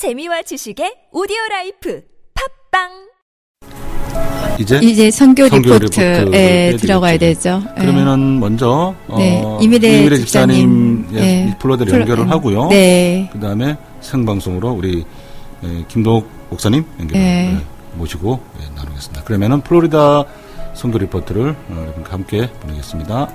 재미와 0.00 0.40
지식의 0.40 1.12
오디오 1.12 1.36
라이프 1.50 2.00
팟빵 2.72 2.88
이제 4.58 4.80
이제 4.82 5.10
선교, 5.10 5.46
선교 5.46 5.74
리포트에 5.74 6.20
리포트를 6.24 6.76
들어가야. 6.78 7.18
되죠. 7.18 7.62
예. 7.76 7.80
그러면은 7.82 8.40
먼저 8.40 8.94
네, 9.18 9.42
어, 9.44 9.58
이미래 9.60 9.98
이미래 10.00 10.16
집사님, 10.16 11.04
집사님 11.04 11.08
예. 11.12 11.48
예, 11.50 11.56
플로드를 11.58 11.92
플로- 11.92 12.00
연결을 12.00 12.24
음, 12.24 12.30
하고요. 12.30 12.68
네. 12.68 13.28
그다음에 13.30 13.76
생방송으로 14.00 14.70
우리 14.70 15.04
예, 15.64 15.84
김동욱 15.88 16.26
목사님 16.48 16.82
연결을 16.98 17.20
네. 17.22 17.58
예, 17.60 17.98
모시고 17.98 18.40
예, 18.62 18.74
나누겠습니다. 18.76 19.24
그러면은 19.24 19.60
플로리다 19.60 20.24
선교 20.72 20.96
리포트를 20.96 21.50
어, 21.50 21.76
여러분과 21.78 22.10
함께 22.14 22.48
보내겠습니다. 22.62 23.28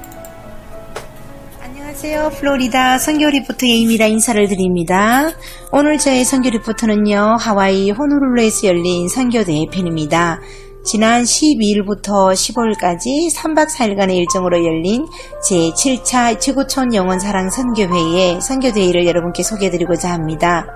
안녕하세요. 1.95 2.31
플로리다 2.31 2.97
선교 2.97 3.29
리포터 3.29 3.65
예임이라 3.65 4.07
인사를 4.07 4.45
드립니다. 4.49 5.31
오늘 5.71 5.97
저의 5.97 6.25
선교 6.25 6.49
리포터는요, 6.49 7.37
하와이 7.39 7.89
호노룰루에서 7.91 8.67
열린 8.67 9.07
선교대회 9.07 9.67
편입니다. 9.71 10.41
지난 10.83 11.23
12일부터 11.23 12.33
15일까지 12.33 13.33
3박 13.33 13.69
4일간의 13.69 14.17
일정으로 14.17 14.57
열린 14.65 15.05
제7차 15.41 16.37
지구촌 16.37 16.93
영원사랑 16.93 17.49
선교회의 17.49 18.41
선교대회를 18.41 19.05
여러분께 19.05 19.43
소개해드리고자 19.43 20.11
합니다. 20.11 20.67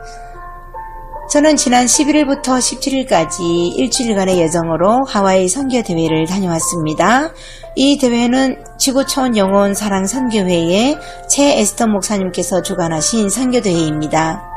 저는 1.29 1.57
지난 1.57 1.85
11일부터 1.85 2.57
17일까지 2.57 3.77
일주일간의 3.77 4.41
여정으로 4.41 5.03
하와이 5.05 5.47
선교 5.47 5.83
대회를 5.83 6.25
다녀왔습니다. 6.25 7.33
이 7.75 7.99
대회는 7.99 8.63
지구촌 8.79 9.37
영혼 9.37 9.75
사랑 9.75 10.07
선교회의 10.07 10.97
최 11.29 11.59
에스터 11.59 11.85
목사님께서 11.85 12.63
주관하신 12.63 13.29
선교 13.29 13.61
대회입니다. 13.61 14.48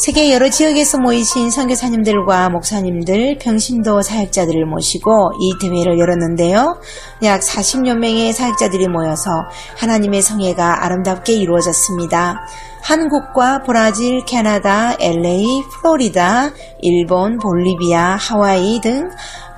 세계 0.00 0.32
여러 0.32 0.48
지역에서 0.48 0.96
모이신 0.96 1.50
선교사님들과 1.50 2.48
목사님들, 2.48 3.36
평신도 3.38 4.00
사역자들을 4.00 4.64
모시고 4.64 5.32
이 5.38 5.52
대회를 5.60 5.98
열었는데요. 5.98 6.80
약 7.22 7.42
40여 7.42 7.98
명의 7.98 8.32
사역자들이 8.32 8.88
모여서 8.88 9.30
하나님의 9.76 10.22
성회가 10.22 10.86
아름답게 10.86 11.34
이루어졌습니다. 11.34 12.46
한국과 12.82 13.64
브라질, 13.66 14.24
캐나다, 14.24 14.96
LA, 14.98 15.64
플로리다, 15.70 16.52
일본, 16.80 17.36
볼리비아, 17.36 18.16
하와이 18.16 18.80
등 18.80 19.10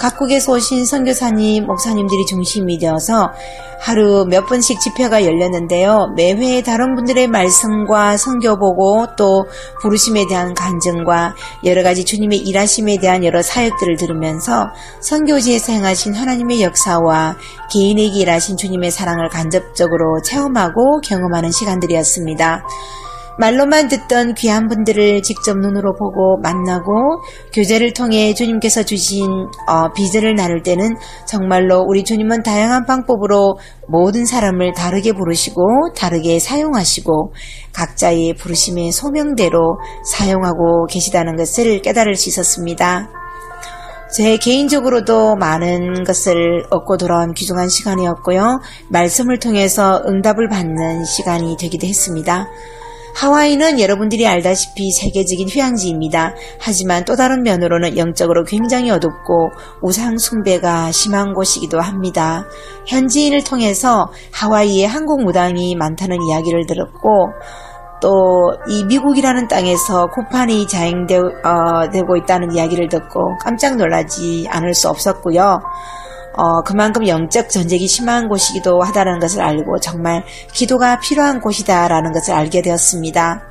각국에서 0.03 0.55
오신 0.55 0.85
선교사님, 0.85 1.65
목사님들이 1.65 2.27
중심이 2.27 2.77
되어서 2.77 3.31
하루 3.79 4.27
몇 4.29 4.47
번씩 4.47 4.81
집회가 4.81 5.25
열렸는데요. 5.25 6.13
매회 6.17 6.61
다른 6.61 6.97
분들의 6.97 7.29
말씀과 7.29 8.17
선교 8.17 8.59
보고 8.59 9.07
또 9.17 9.45
부르심에 9.81 10.27
대한 10.27 10.55
간증과 10.55 11.37
여러 11.65 11.85
가지 11.85 12.05
주님의 12.05 12.39
일하심에 12.39 12.99
대한 12.99 13.25
여러 13.25 13.43
사역들을 13.43 13.97
들으면서 13.97 14.71
선교지에서 15.01 15.73
행하신 15.73 16.15
하나님의 16.15 16.63
역사와 16.63 17.37
개인에게 17.73 18.19
일하신 18.19 18.57
주님의 18.57 18.91
사랑을 18.91 19.29
간접적으로 19.29 20.21
체험하고 20.25 21.01
경험하는 21.01 21.53
시간들이었습니다. 21.53 22.65
말로만 23.39 23.89
듣던 23.89 24.35
귀한 24.35 24.69
분들을 24.69 25.23
직접 25.23 25.57
눈으로 25.59 25.95
보고 25.95 26.39
만나고 26.43 27.23
교제를 27.53 27.93
통해 27.93 28.35
주님께서 28.35 28.83
주신 28.83 29.27
어, 29.69 29.93
비전을 29.95 30.35
나눌 30.35 30.63
때는 30.63 30.97
정말로 31.27 31.85
우리 31.87 32.05
주님은 32.05 32.43
다양한 32.43 32.85
방법으로 32.85 33.57
모든 33.89 34.25
사람을 34.25 34.73
다르게 34.75 35.13
부르시고 35.13 35.93
다르게 35.97 36.39
사용하시고 36.39 37.33
각자의 37.73 38.35
부르심의 38.35 38.93
소명대로 38.93 39.79
사용하고 40.05 40.87
계시다는 40.87 41.37
것을 41.37 41.81
깨달을 41.83 42.15
수 42.15 42.29
있었습니다. 42.29 43.09
제 44.15 44.37
개인적으로도 44.37 45.37
많은 45.37 46.05
것을 46.05 46.65
얻고 46.71 46.99
돌아온 46.99 47.33
귀중한 47.33 47.71
시간이었고요. 47.71 48.61
말씀을 48.91 49.39
통해서 49.39 50.03
응답을 50.07 50.51
받는 50.51 51.05
시간이 51.07 51.57
되기도 51.57 51.87
했습니다. 51.87 52.47
하와이는 53.15 53.79
여러분들이 53.81 54.27
알다시피 54.27 54.91
세계적인 54.93 55.49
휴양지입니다. 55.49 56.35
하지만 56.61 57.05
또 57.05 57.17
다른 57.17 57.43
면으로는 57.43 57.97
영적으로 57.99 58.45
굉장히 58.45 58.91
어둡고 58.91 59.51
우상 59.83 60.19
숭배가 60.19 60.93
심한 60.93 61.35
곳이기도 61.35 61.81
합니다. 61.81 62.45
현지인을 62.87 63.45
통해서 63.45 64.11
하와이에 64.33 64.87
한국 64.87 65.23
무당이 65.23 65.77
많다는 65.77 66.19
이야기를 66.23 66.67
들었고 66.67 67.29
또 68.01 68.53
이 68.69 68.85
미국이라는 68.85 69.49
땅에서 69.49 70.07
쿠판이 70.07 70.67
자행되고 70.67 72.17
있다는 72.23 72.55
이야기를 72.55 72.89
듣고 72.89 73.37
깜짝 73.43 73.77
놀라지 73.77 74.47
않을 74.51 74.75
수 74.75 74.89
없었고요. 74.89 75.61
어, 76.35 76.63
그만큼 76.63 77.07
영적 77.07 77.51
전쟁이 77.51 77.87
심한 77.87 78.29
곳이기도 78.29 78.83
하다는 78.83 79.19
것을 79.19 79.43
알고 79.43 79.79
정말 79.81 80.25
기도가 80.53 80.99
필요한 81.01 81.41
곳이다라는 81.41 82.13
것을 82.13 82.35
알게 82.35 82.63
되었습니다. 82.63 83.43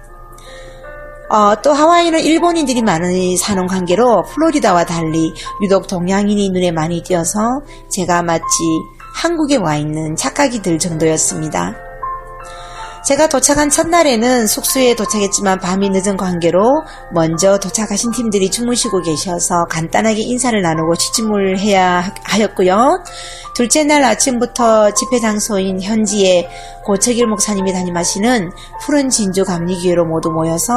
어, 1.30 1.62
또 1.62 1.72
하와이는 1.72 2.20
일본인들이 2.20 2.82
많이 2.82 3.38
사는 3.38 3.66
관계로 3.66 4.24
플로리다와 4.24 4.86
달리 4.86 5.34
유독 5.64 5.88
동양인이 5.88 6.50
눈에 6.50 6.72
많이 6.72 7.02
띄어서 7.04 7.62
제가 7.90 8.22
마치 8.22 8.44
한국에 9.16 9.56
와 9.56 9.76
있는 9.78 10.16
착각이 10.16 10.62
들 10.62 10.78
정도였습니다. 10.78 11.91
제가 13.04 13.30
도착한 13.30 13.70
첫날에는 13.70 14.46
숙소에 14.46 14.94
도착했지만 14.96 15.60
밤이 15.60 15.90
늦은 15.90 16.18
관계로 16.18 16.84
먼저 17.12 17.58
도착하신 17.58 18.12
팀들이 18.12 18.52
주무시고 18.52 19.02
계셔서 19.02 19.66
간단하게 19.70 20.22
인사를 20.22 20.62
나누고 20.62 20.96
취침을 20.96 21.58
해야 21.58 22.14
하였고요. 22.24 23.04
둘째 23.54 23.84
날 23.84 24.04
아침부터 24.04 24.94
집회 24.94 25.20
장소인 25.20 25.82
현지에 25.82 26.48
고책일 26.86 27.28
목사님이 27.28 27.74
담임하시는 27.74 28.52
푸른 28.82 29.10
진주 29.10 29.44
감리교회로 29.44 30.06
모두 30.06 30.30
모여서 30.32 30.74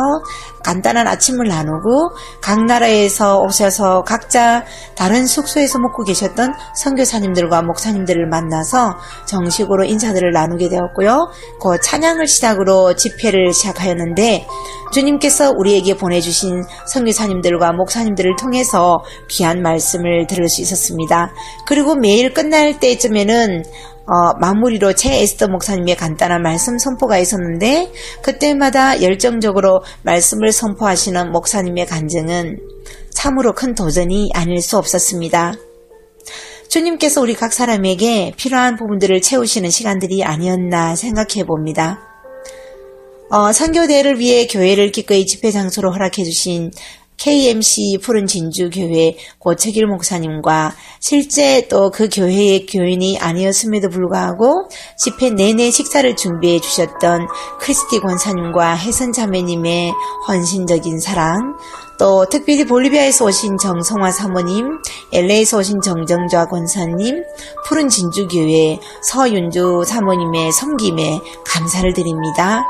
간단한 0.62 1.06
아침을 1.06 1.46
나누고 1.46 2.10
각 2.40 2.64
나라에서 2.64 3.40
오셔서 3.40 4.02
각자 4.02 4.64
다른 4.96 5.26
숙소에서 5.26 5.78
묵고 5.78 6.04
계셨던 6.04 6.52
선교사님들과 6.76 7.62
목사님들을 7.62 8.28
만나서 8.28 8.96
정식으로 9.26 9.84
인사들을 9.84 10.32
나누게 10.32 10.68
되었고요. 10.68 11.30
그 11.60 11.80
찬양을 11.80 12.26
시작으로 12.26 12.94
집회를 12.94 13.52
시작하였는데 13.52 14.46
주님께서 14.94 15.52
우리에게 15.56 15.96
보내주신 15.96 16.62
선교사님들과 16.86 17.72
목사님들을 17.72 18.36
통해서 18.36 19.02
귀한 19.28 19.60
말씀을 19.60 20.28
들을 20.28 20.48
수 20.48 20.62
있었습니다. 20.62 21.32
그리고 21.66 21.96
매일 21.96 22.32
끝날 22.32 22.78
때쯤에는 22.78 23.64
어, 24.06 24.38
마무리로 24.38 24.92
최 24.92 25.20
에스더 25.20 25.48
목사님의 25.48 25.96
간단한 25.96 26.42
말씀 26.42 26.78
선포가 26.78 27.18
있었는데 27.18 27.90
그때마다 28.22 29.02
열정적으로 29.02 29.82
말씀을 30.02 30.52
선포하시는 30.52 31.32
목사님의 31.32 31.86
간증은 31.86 32.58
참으로 33.10 33.52
큰 33.52 33.74
도전이 33.74 34.30
아닐 34.32 34.60
수 34.60 34.78
없었습니다. 34.78 35.54
주님께서 36.68 37.20
우리 37.20 37.34
각 37.34 37.52
사람에게 37.52 38.34
필요한 38.36 38.76
부분들을 38.76 39.20
채우시는 39.22 39.70
시간들이 39.70 40.22
아니었나 40.22 40.94
생각해 40.94 41.44
봅니다. 41.46 42.13
어, 43.30 43.52
선교대를 43.52 44.18
위해 44.18 44.46
교회를 44.46 44.92
기꺼이 44.92 45.26
집회 45.26 45.50
장소로 45.50 45.92
허락해 45.92 46.24
주신 46.24 46.70
KMC 47.16 47.98
푸른 48.02 48.26
진주 48.26 48.70
교회 48.70 49.16
고책일 49.38 49.86
목사님과 49.86 50.74
실제 51.00 51.66
또 51.68 51.90
그 51.90 52.08
교회의 52.12 52.66
교인이 52.66 53.18
아니었음에도 53.18 53.88
불구하고 53.88 54.68
집회 54.98 55.30
내내 55.30 55.70
식사를 55.70 56.16
준비해 56.16 56.58
주셨던 56.58 57.28
크리스티 57.60 58.00
권사님과 58.00 58.76
혜선 58.76 59.12
자매님의 59.12 59.92
헌신적인 60.28 60.98
사랑, 60.98 61.56
또 61.98 62.26
특별히 62.28 62.64
볼리비아에서 62.64 63.26
오신 63.26 63.58
정성화 63.58 64.10
사모님, 64.10 64.66
LA에서 65.12 65.58
오신 65.58 65.80
정정좌 65.82 66.46
권사님, 66.46 67.22
푸른 67.66 67.88
진주 67.88 68.26
교회 68.26 68.78
서윤주 69.02 69.84
사모님의 69.86 70.52
섬김에 70.52 71.20
감사를 71.46 71.92
드립니다. 71.92 72.64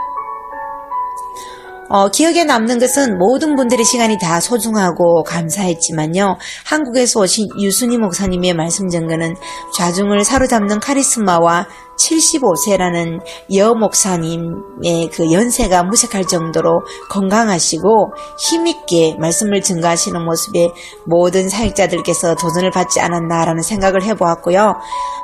어, 1.89 2.09
기억에 2.09 2.45
남는 2.45 2.79
것은 2.79 3.19
모든 3.19 3.55
분들의 3.57 3.85
시간이 3.85 4.19
다 4.19 4.41
소중하고 4.41 5.23
감사했지만요. 5.25 6.37
한국에서 6.65 7.21
오신 7.21 7.49
유순희 7.61 7.99
목사님의 7.99 8.55
말씀 8.55 8.89
전거는 8.89 9.35
좌중을 9.77 10.25
사로잡는 10.25 10.81
카리스마와 10.81 11.67
75세라는 11.99 13.21
여 13.57 13.75
목사님의 13.75 15.09
그 15.13 15.33
연세가 15.33 15.85
무색할 15.85 16.27
정도로 16.27 16.81
건강하시고 17.11 18.13
힘있게 18.39 19.17
말씀을 19.19 19.61
증가하시는 19.63 20.25
모습에 20.25 20.71
모든 21.07 21.49
사역자들께서 21.49 22.35
도전을 22.37 22.71
받지 22.71 23.01
않았나라는 23.01 23.63
생각을 23.63 24.03
해보았고요. 24.03 24.75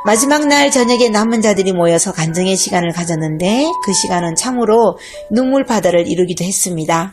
마지막 0.04 0.46
날 0.46 0.70
저녁에 0.70 1.08
남은 1.08 1.42
자들이 1.42 1.72
모여서 1.72 2.12
간증의 2.12 2.56
시간을 2.56 2.92
가졌는데 2.92 3.70
그 3.84 3.92
시간은 3.92 4.34
참으로 4.34 4.96
눈물 5.30 5.64
바다를 5.64 6.06
이루기도 6.06 6.44
했습니다. 6.44 7.12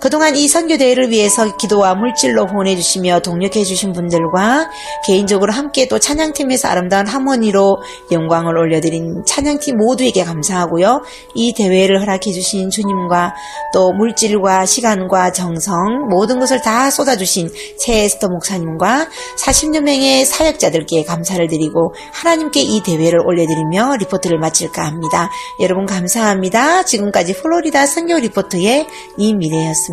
그동안 0.00 0.34
이 0.34 0.48
선교대회를 0.48 1.10
위해서 1.10 1.56
기도와 1.58 1.94
물질로 1.94 2.46
후원해주시며 2.46 3.20
동력해주신 3.20 3.92
분들과 3.92 4.70
개인적으로 5.06 5.52
함께 5.52 5.86
또 5.88 5.98
찬양팀에서 5.98 6.68
아름다운 6.68 7.06
하모니로 7.06 7.82
영광을 8.10 8.56
올려드린 8.56 9.22
찬양팀 9.26 9.76
모두에게 9.76 10.24
감사하고요. 10.24 11.02
이 11.34 11.52
대회를 11.52 12.00
허락해주신 12.00 12.70
주님과 12.70 13.34
또 13.74 13.92
물질과 13.92 14.64
시간과 14.64 15.32
정성 15.32 15.76
모든 16.08 16.38
것을 16.38 16.62
다 16.62 16.90
쏟아주신 16.90 17.50
최에스터 17.78 18.28
목사님과 18.28 19.06
40여 19.38 19.82
명의 19.82 20.24
사역자들께 20.24 21.04
감사를 21.04 21.46
드리고 21.46 21.92
하나님께 22.12 22.62
이 22.62 22.82
대회를 22.82 23.20
올려드리며 23.26 23.96
리포트를 23.98 24.38
마칠까 24.38 24.82
합니다. 24.82 25.28
여러분 25.60 25.84
감사합니다. 25.84 26.84
지금까지 26.84 27.34
플로리다 27.34 27.84
선교 27.84 28.16
리포트의 28.18 28.86
이미래였습니다. 29.18 29.89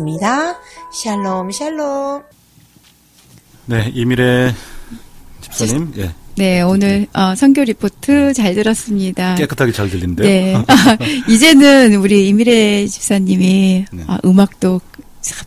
샬롬 0.92 1.50
샬롬. 1.50 2.22
네, 3.66 3.90
이미래 3.94 4.54
집사님, 5.40 5.92
예. 5.98 6.12
네, 6.36 6.62
오늘 6.62 7.06
어, 7.12 7.34
선교 7.34 7.64
리포트 7.64 8.32
잘 8.32 8.54
들었습니다. 8.54 9.34
깨끗하게 9.34 9.72
잘 9.72 9.90
들리는데요. 9.90 10.26
네. 10.26 10.54
아, 10.54 10.96
이제는 11.28 11.96
우리 11.96 12.28
이미래 12.28 12.86
집사님이 12.86 13.86
네. 13.92 14.04
아, 14.06 14.18
음악도 14.24 14.80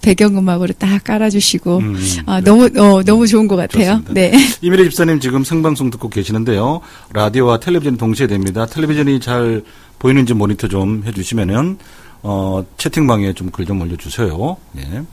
배경음악으로 0.02 0.74
딱 0.78 1.04
깔아주시고 1.04 1.78
음, 1.78 1.98
아, 2.26 2.42
네. 2.42 2.44
너무 2.44 2.66
어, 2.78 3.04
너무 3.04 3.26
좋은 3.26 3.48
것 3.48 3.56
같아요. 3.56 4.02
좋습니다. 4.04 4.14
네. 4.14 4.34
이미래 4.62 4.84
집사님 4.84 5.20
지금 5.20 5.44
생방송 5.44 5.90
듣고 5.92 6.10
계시는데요. 6.10 6.82
라디오와 7.14 7.60
텔레비전이 7.60 7.98
동시에 7.98 8.28
됩니다. 8.28 8.66
텔레비전이 8.66 9.20
잘 9.22 9.64
보이는지 9.98 10.34
모니터 10.34 10.68
좀 10.68 11.04
해주시면은 11.06 11.78
어, 12.24 12.64
채팅방에 12.78 13.34
좀 13.34 13.50
글좀 13.52 13.82
올려주세요. 13.82 14.58
예. 14.78 15.04